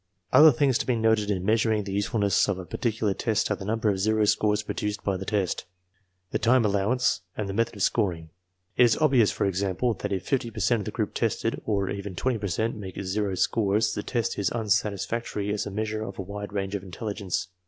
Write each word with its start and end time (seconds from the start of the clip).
Other 0.33 0.51
things 0.51 0.79
to 0.79 0.87
be 0.87 0.95
noted 0.95 1.29
in 1.29 1.45
measuring 1.45 1.83
the 1.83 1.91
usefulness 1.93 2.47
of 2.49 2.57
a 2.57 2.65
particular 2.65 3.13
test 3.13 3.51
are 3.51 3.55
the 3.55 3.65
number 3.65 3.87
of 3.87 3.99
zero 3.99 4.25
scores 4.25 4.63
produced 4.63 5.03
by 5.03 5.15
the 5.15 5.27
p^y 5.27 5.63
the 6.31 6.39
time 6.39 6.65
allowance, 6.65 7.21
and 7.37 7.47
the 7.47 7.53
method 7.53 7.75
of 7.75 7.83
scoring. 7.83 8.31
It 8.77 8.85
is 8.85 8.97
ob 8.97 9.11
vious, 9.11 9.31
for 9.31 9.45
example, 9.45 9.93
that 9.93 10.11
if 10.11 10.25
fifty 10.27 10.49
per 10.49 10.59
cent 10.59 10.79
of 10.81 10.85
the 10.85 10.91
group 10.91 11.13
tested, 11.13 11.61
or 11.67 11.87
I 11.87 11.93
even 11.93 12.15
twenty 12.15 12.39
per 12.39 12.47
cent, 12.47 12.77
make 12.77 12.99
zero 12.99 13.35
scores, 13.35 13.93
the 13.93 14.01
test 14.01 14.39
is 14.39 14.49
unsatisfactory 14.49 15.53
\as 15.53 15.67
a 15.67 15.69
measure 15.69 16.01
of 16.01 16.17
a 16.17 16.23
wide 16.23 16.51
range 16.51 16.73
of 16.73 16.81
intelligence. 16.81 17.49